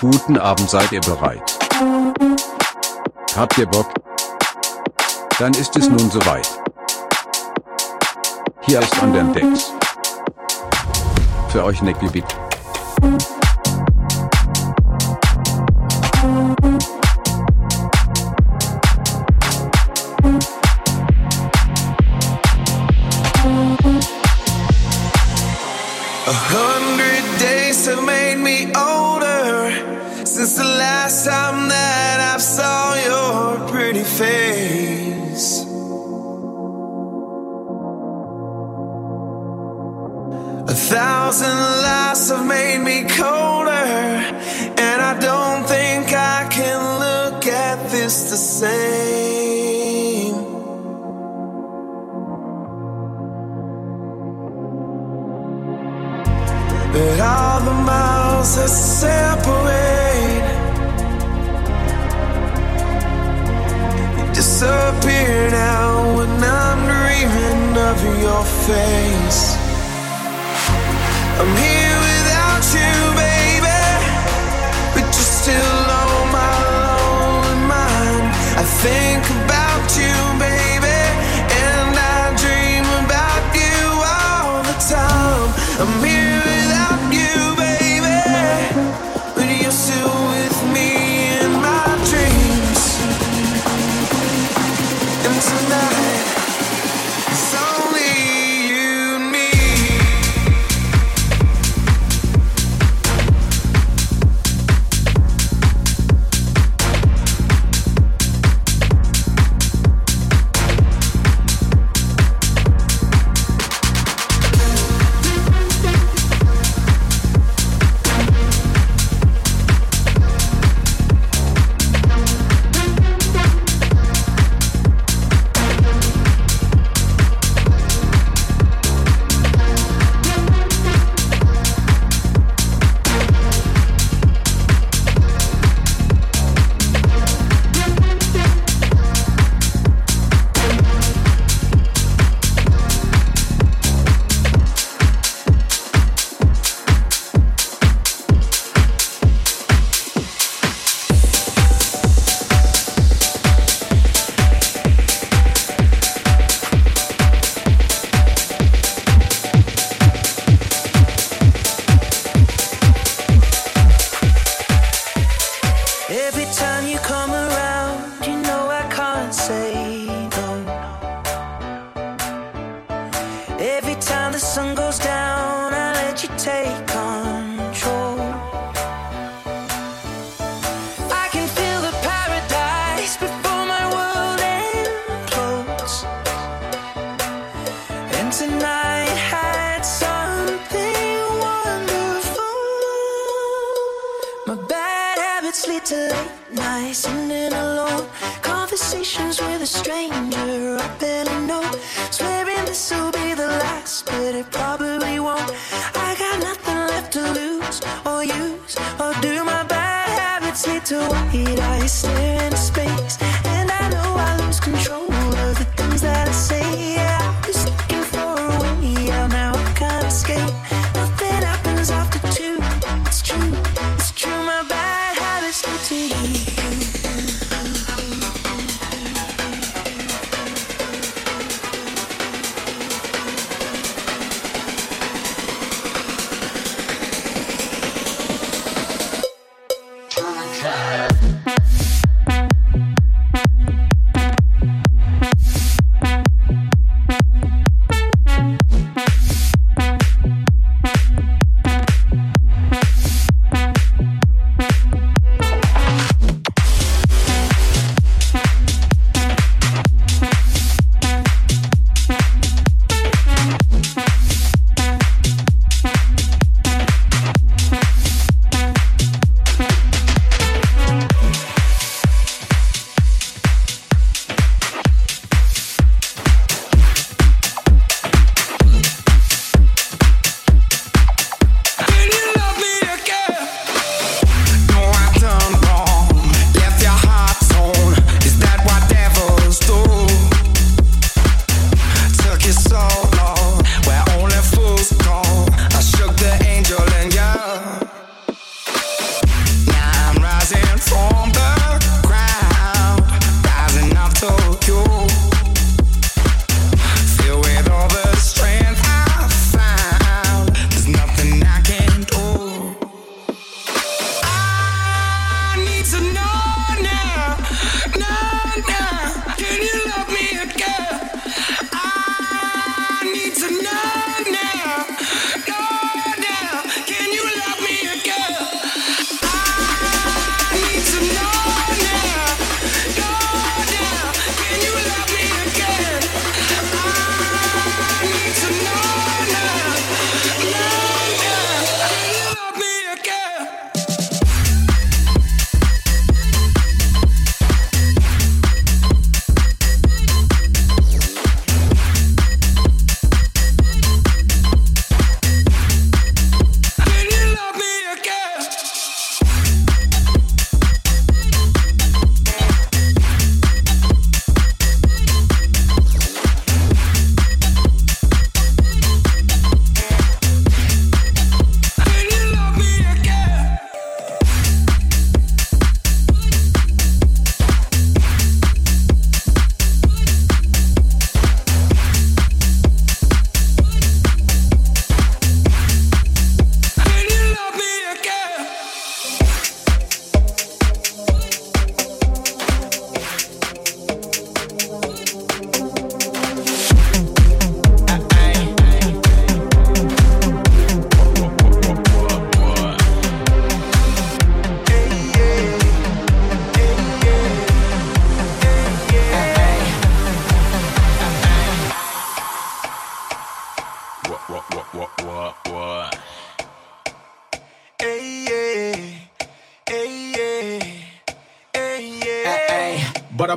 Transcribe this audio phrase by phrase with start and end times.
[0.00, 1.58] Guten Abend, seid ihr bereit?
[3.36, 3.86] Habt ihr Bock?
[5.38, 6.48] Dann ist es nun soweit.
[8.60, 9.72] Hier ist Andern Decks.
[11.48, 12.36] Für euch Nicky Beat.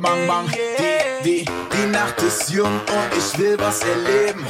[0.00, 0.46] Bang Bang.
[0.48, 4.46] Die, die, die Nacht ist jung und ich will was erleben.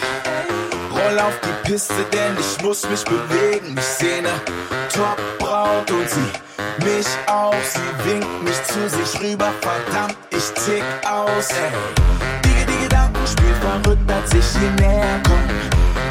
[0.91, 3.77] Roll auf die Piste, denn ich muss mich bewegen.
[3.77, 4.33] Ich seh ne
[4.93, 7.55] Top-Braut und sie mich auf.
[7.65, 11.73] Sie winkt mich zu sich rüber, verdammt, ich tick aus, ey.
[12.45, 15.43] Die, die Gedanken spielen verrückt, als ich hier näher komm.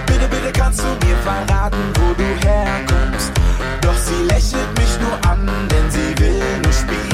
[0.05, 3.31] Bitte, bitte kannst du mir verraten, wo du herkommst.
[3.81, 7.04] Doch sie lächelt mich nur an, denn sie will nur spielen.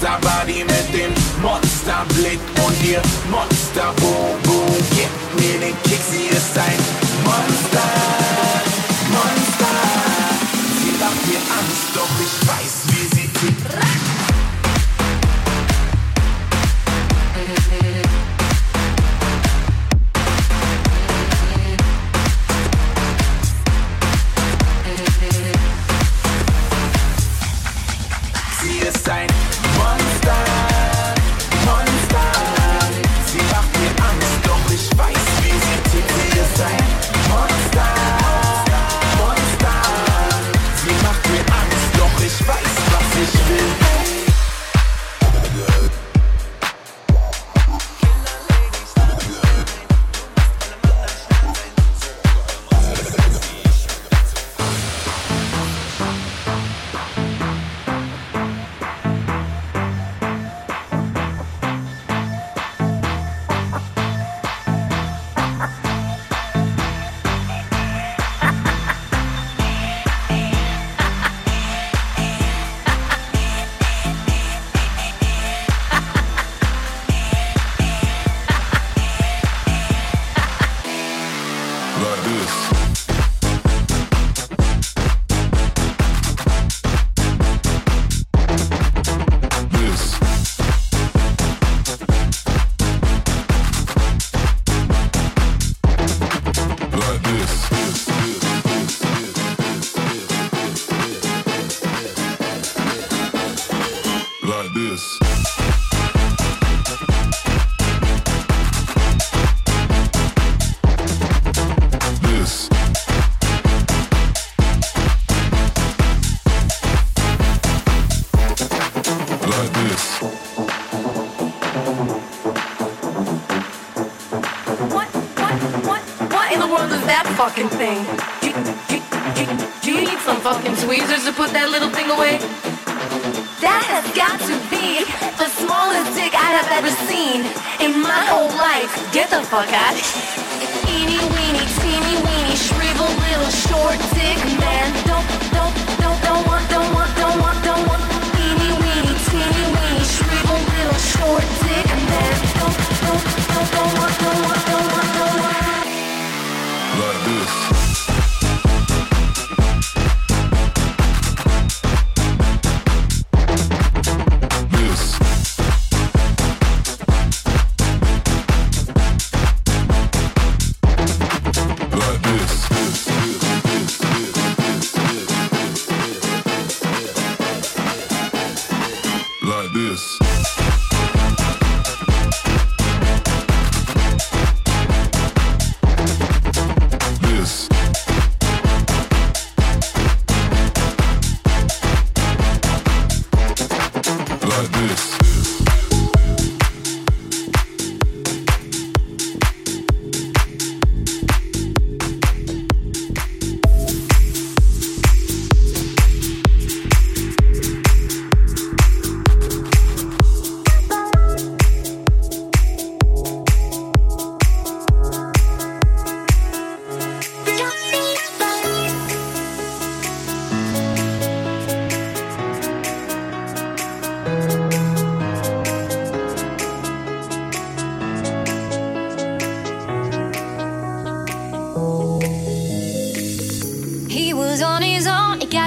[0.00, 1.12] Monster Buddy mit dem
[1.42, 3.02] Monster Blick und ihr
[3.32, 4.64] Monster Bobo.
[4.90, 5.10] Gib
[5.40, 6.78] mir den Kick, sie ist ein
[7.24, 7.82] Monster,
[9.10, 9.74] Monster.
[10.80, 12.87] Sie macht mir Angst, doch ich weiß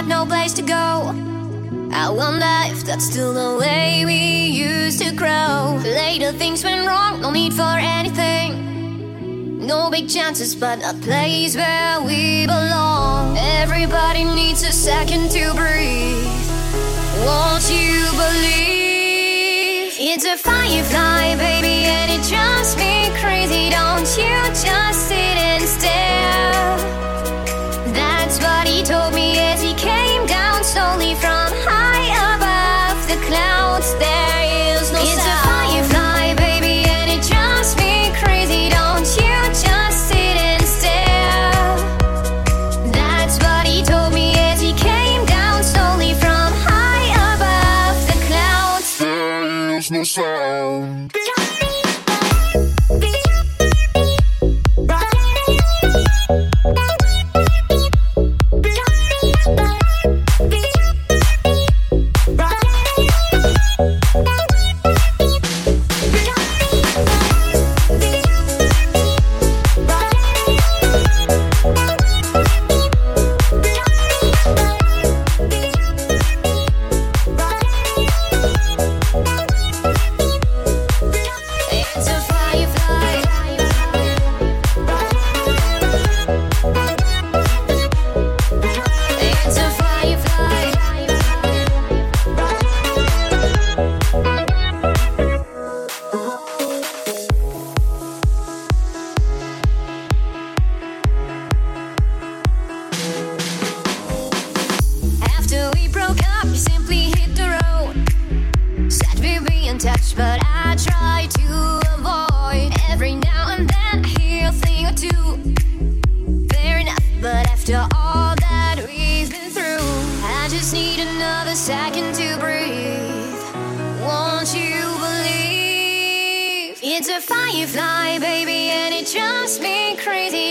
[0.01, 1.13] got no place to go.
[1.93, 5.79] I wonder if that's still the way we used to grow.
[5.84, 9.65] Later things went wrong, no need for anything.
[9.65, 13.38] No big chances, but a place where we belong.
[13.38, 16.25] Everybody needs a second to breathe.
[17.25, 19.93] Won't you believe?
[20.00, 23.70] It's a firefly, baby, and it drives me crazy.
[23.70, 26.11] Don't you just sit and stare?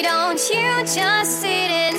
[0.02, 1.89] don't you just sit it?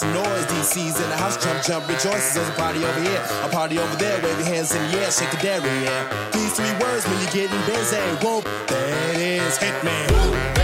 [0.00, 0.46] Some noise.
[0.46, 2.34] DC's in the house, jump, jump, rejoices.
[2.34, 4.16] There's a party over here, a party over there.
[4.22, 6.30] Wave your hands in the air, shake the dairy, yeah.
[6.32, 8.00] These three words when you're getting busy.
[8.24, 10.08] Whoop, that is Hitman.
[10.10, 10.59] I'm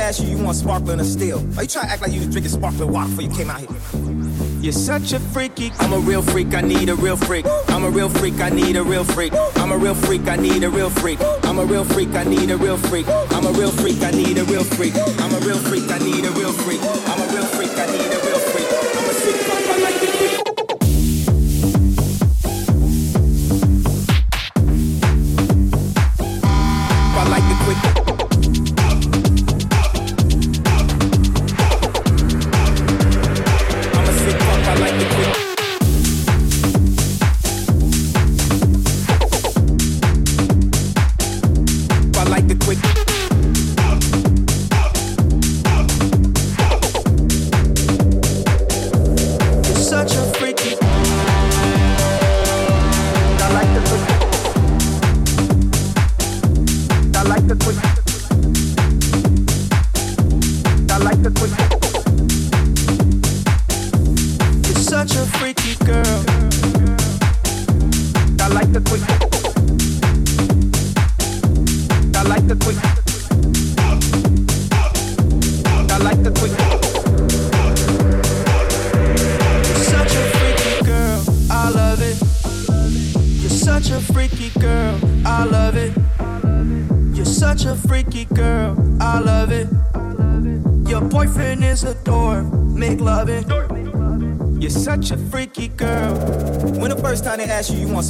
[0.00, 1.38] asked you, you want sparkling or still?
[1.58, 3.60] Are you trying to act like you was drinking sparkling water before you came out
[3.60, 3.68] here?
[4.60, 5.70] You're such a freaky.
[5.78, 7.46] I'm a real freak, I need a real freak.
[7.68, 9.32] I'm a real freak, I need a real freak.
[9.56, 11.20] I'm a real freak, I need a real freak.
[11.42, 13.16] I'm a real freak, I need a real freak.
[13.30, 14.94] I'm a real freak, I need a real freak.
[14.96, 16.80] I'm a real freak, I need a real freak.
[16.82, 18.25] I'm a real freak, I need a real freak.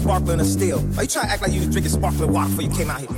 [0.07, 0.79] Sparkling or still?
[0.97, 3.01] Are you trying to act like you was drinking sparkling water before you came out
[3.01, 3.11] here?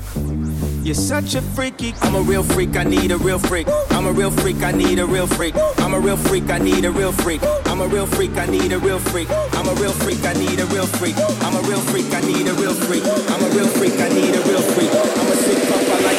[0.83, 1.93] You're such a freaky.
[2.01, 3.69] I'm a real freak, I need a real freak.
[3.91, 5.55] I'm a real freak, I need a real freak.
[5.77, 7.43] I'm a real freak, I need a real freak.
[7.69, 9.29] I'm a real freak, I need a real freak.
[9.53, 11.17] I'm a real freak, I need a real freak.
[11.45, 13.05] I'm a real freak, I need a real freak.
[13.05, 14.91] I'm a real freak, I need a real freak.
[14.91, 16.18] I'm a sick fuck, I like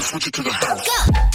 [0.00, 0.80] I'll switch it to the house.
[0.86, 1.29] Go.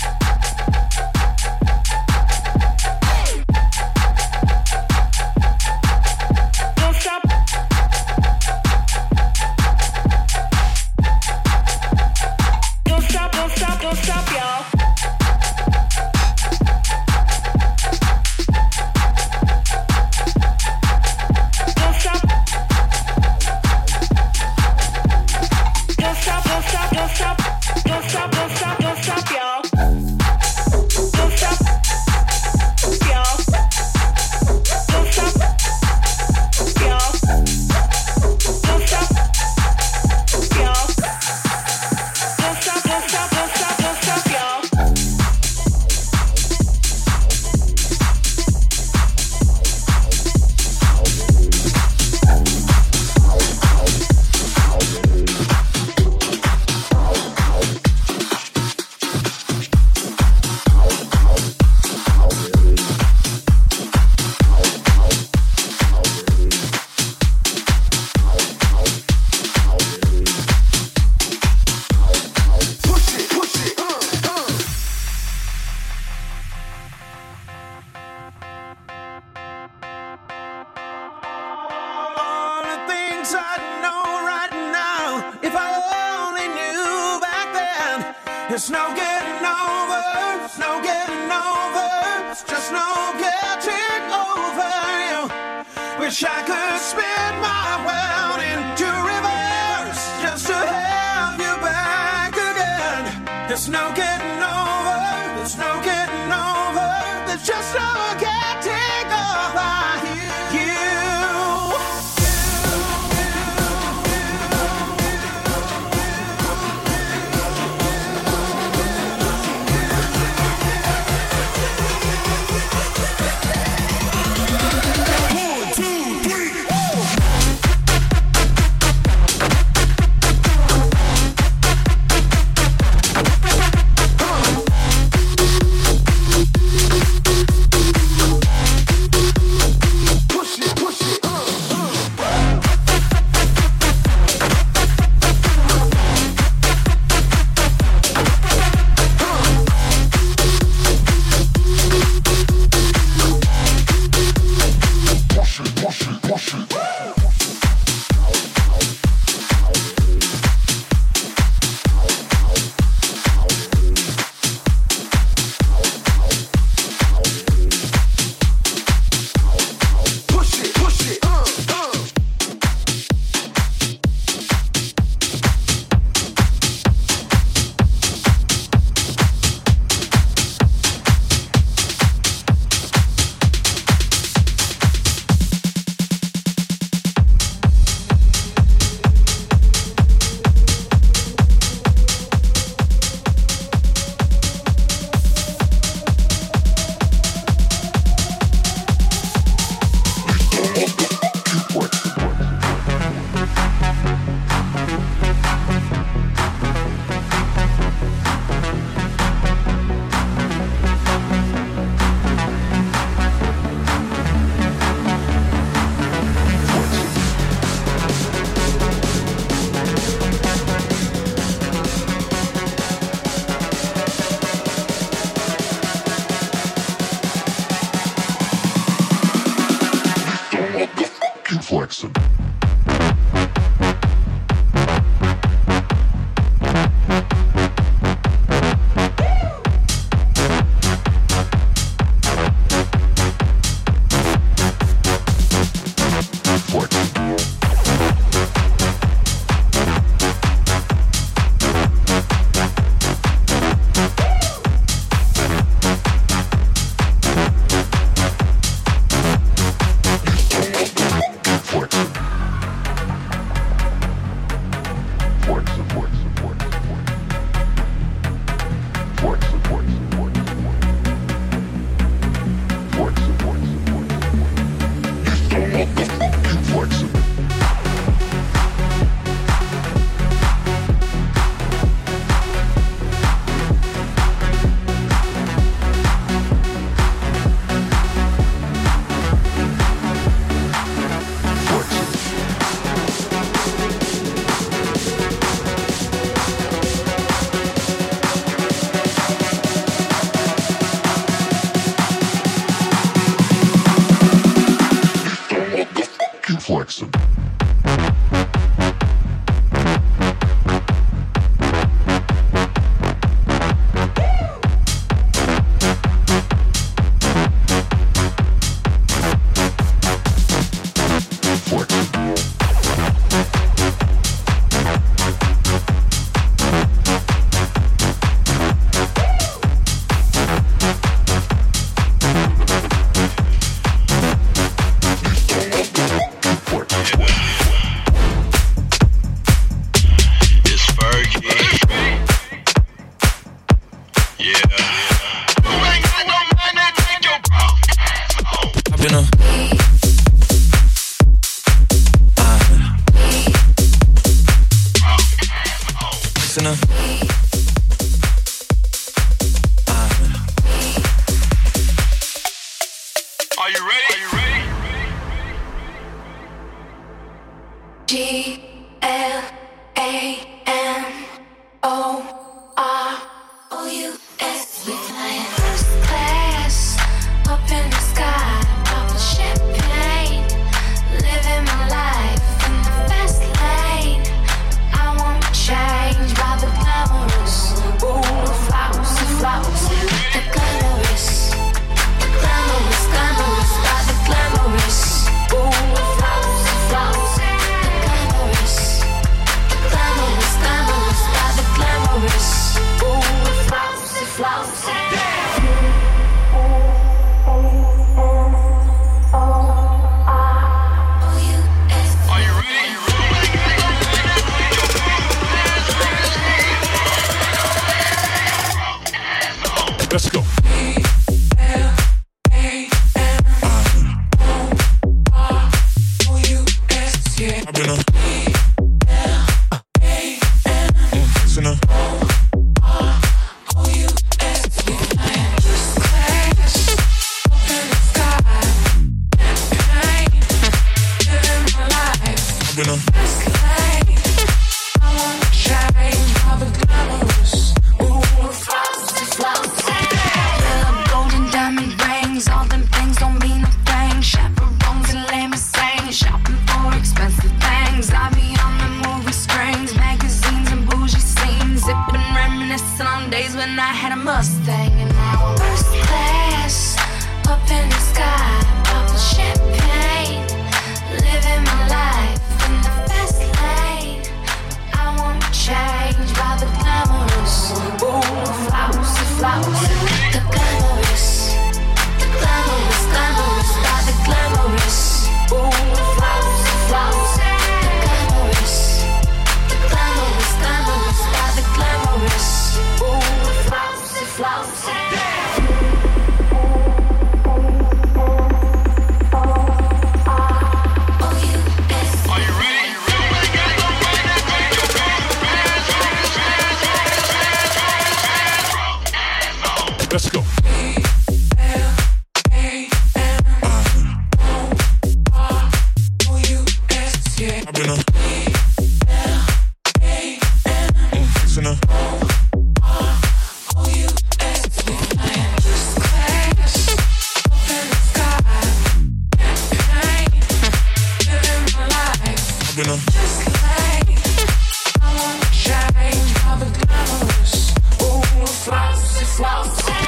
[539.66, 540.05] Don't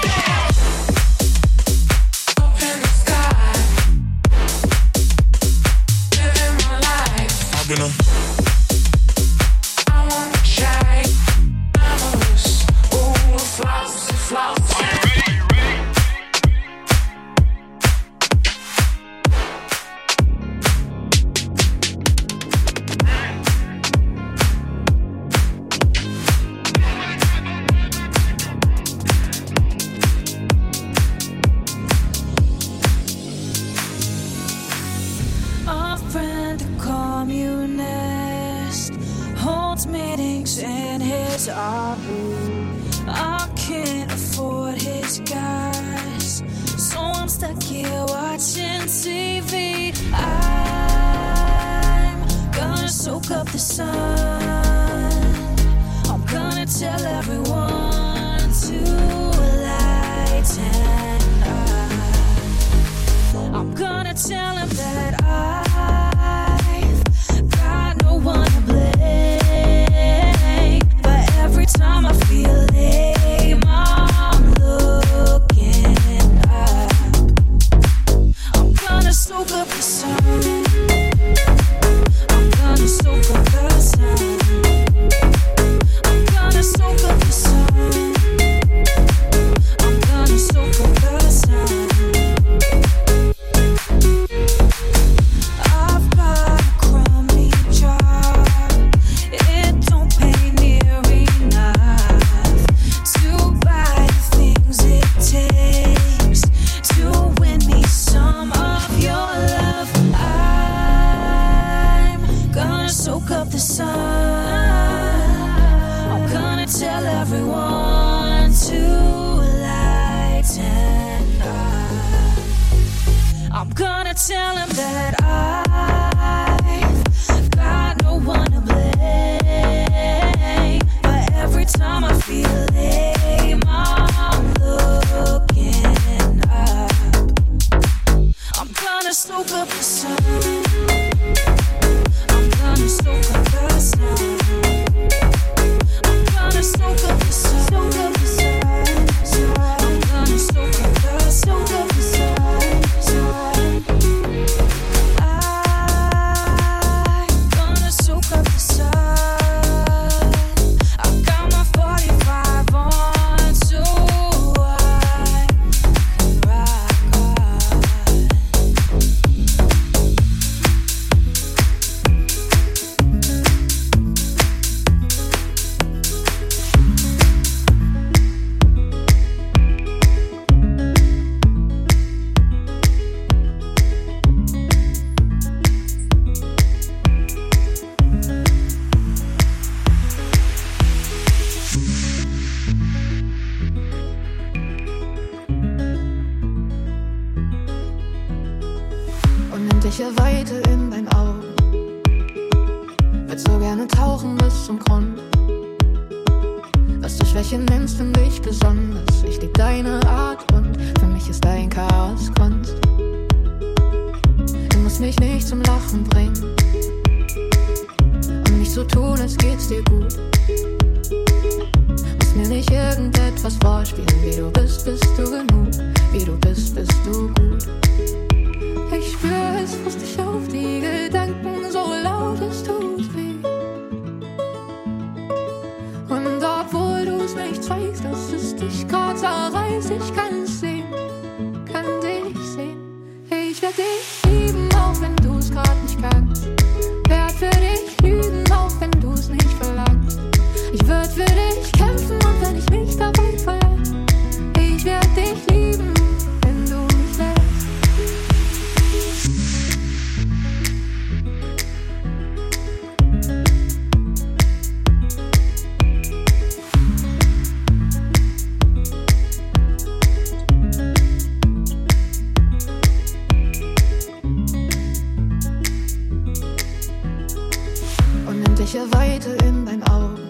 [278.78, 280.30] ihr Weite in dein Augen.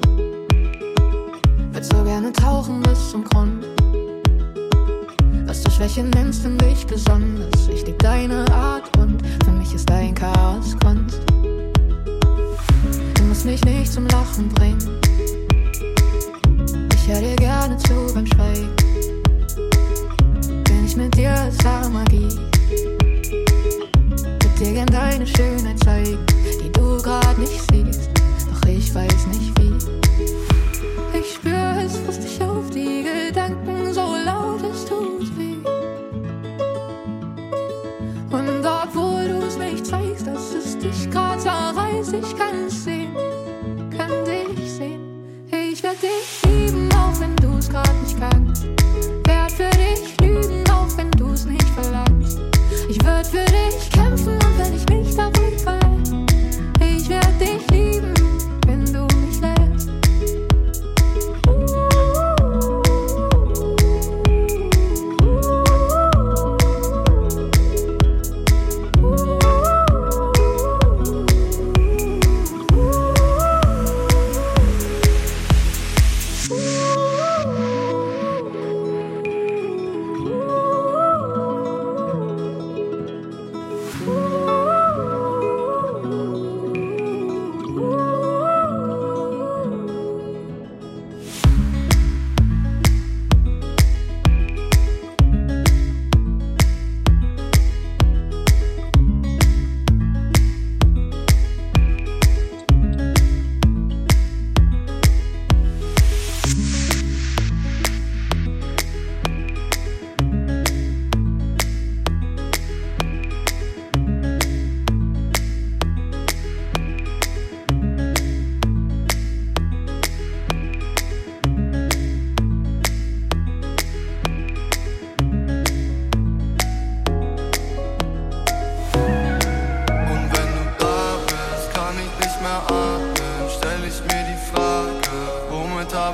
[1.74, 3.66] Wird so gerne tauchen bis zum Grund.
[5.46, 7.68] Was du Schwäche nennst, finde ich besonders.
[7.68, 11.20] Ich lieb deine Art und für mich ist dein Chaos Kunst.
[13.16, 15.00] Du musst mich nicht zum Lachen bringen.
[16.96, 18.76] Ich höre dir gerne zu beim Schweigen.
[20.64, 22.30] Bin ich mit dir, ist da Magie.
[24.42, 26.20] Wird dir gern deine Schönheit zeigen,
[26.64, 27.87] die du grad nicht siehst
[28.68, 29.74] ich weiß nicht wie.
[31.18, 35.56] Ich spür, es frisst dich auf, die Gedanken, so laut es tut weh.
[38.32, 42.97] Und obwohl du es nicht zeigst, dass es dich gerade zerreißt, ich kann es sehen.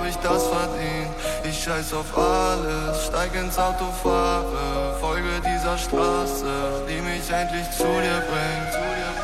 [0.03, 1.11] hab ich das verdient.
[1.43, 6.45] Ich scheiß auf alles, steig ins Auto, fahre, folge dieser Straße,
[6.89, 8.71] die mich endlich zu dir bringt.
[8.71, 9.22] Zu dir bringt.